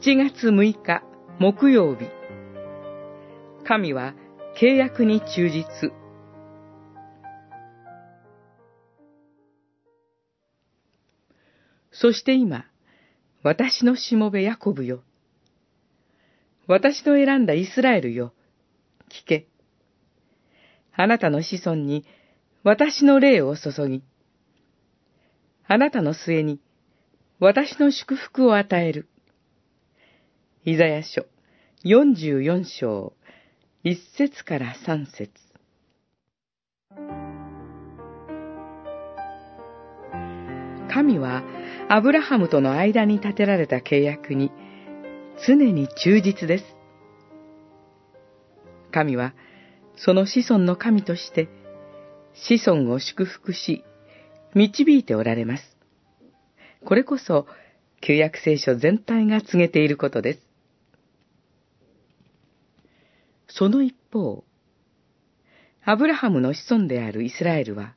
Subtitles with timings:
[0.00, 1.02] 7月6日
[1.40, 2.06] 木曜日
[3.66, 4.14] 神は
[4.56, 5.92] 契約に忠実
[11.90, 12.66] そして今、
[13.42, 15.02] 私のしもべヤコブよ。
[16.68, 18.32] 私の選んだイスラエルよ。
[19.10, 19.48] 聞け。
[20.94, 22.04] あなたの子孫に
[22.62, 24.04] 私の霊を注ぎ、
[25.66, 26.60] あなたの末に
[27.40, 29.08] 私の祝福を与える。
[30.70, 31.24] イザヤ書
[31.86, 33.14] 44章
[33.86, 35.30] 1節から3節
[40.92, 41.42] 神は
[41.88, 44.52] アブラハムとの間に立てられた契約に
[45.46, 46.64] 常に忠実です。
[48.92, 49.32] 神は
[49.96, 51.48] その子孫の神として
[52.34, 53.84] 子孫を祝福し
[54.54, 55.78] 導いておられます。
[56.84, 57.46] これこそ
[58.02, 60.47] 旧約聖書全体が告げていることです。
[63.58, 64.44] その一方、
[65.84, 67.96] アブラハムの子孫であるイスラエルは、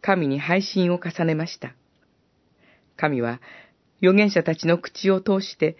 [0.00, 1.74] 神に配信を重ねました。
[2.96, 3.42] 神は
[4.00, 5.76] 預言者たちの口を通して、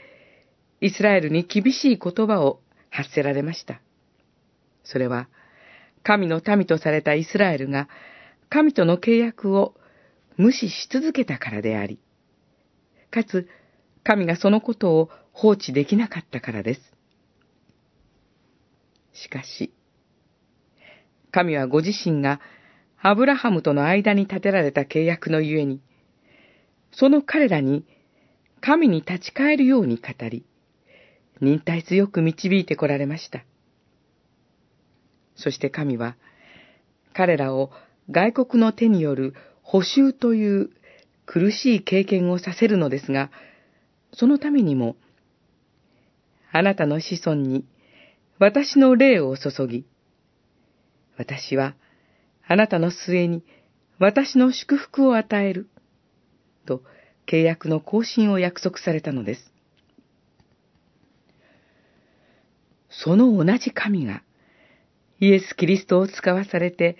[0.83, 3.81] イスラエルに厳しい言葉を発せられました。
[4.85, 5.31] それは、
[6.03, 7.89] 神の民とされたイスラエルが、
[8.51, 9.75] 神との契約を
[10.37, 11.99] 無視し続けたからであり、
[13.11, 13.49] かつ、
[14.05, 16.96] 神がそのことを放置できなかったからです。
[19.23, 19.73] しかし、
[21.31, 22.41] 神はご自身が
[23.01, 25.81] アブラハムとの間に立てられた契約のゆえに、
[26.93, 27.85] その彼らに
[28.61, 30.45] 神に立ち返るように語り、
[31.41, 33.45] 忍耐強く導いてこられました。
[35.37, 36.17] そして神は、
[37.13, 37.71] 彼らを
[38.11, 40.71] 外国の手による補修という
[41.27, 43.31] 苦しい経験をさせるのですが、
[44.13, 44.97] そのためにも、
[46.53, 47.67] あなたの子孫に
[48.39, 49.87] 私の霊を注ぎ、
[51.17, 51.75] 私は
[52.47, 53.43] あなたの末に
[53.99, 55.69] 私の祝福を与える。
[56.67, 56.83] と
[57.27, 59.53] 契約の更新を約束されたのです。
[62.91, 64.23] その同じ神が
[65.19, 66.97] イエス・キリストを使わされて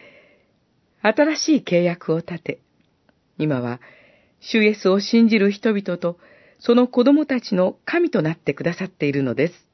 [1.03, 2.61] 新しい契約を立て、
[3.37, 3.81] 今は
[4.41, 6.19] 主イエスを信じる人々と
[6.59, 9.66] その子供たちの神となってくださっているのです。